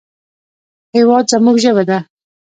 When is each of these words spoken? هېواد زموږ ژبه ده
هېواد 0.95 1.25
زموږ 1.31 1.55
ژبه 1.63 1.83
ده 1.89 1.97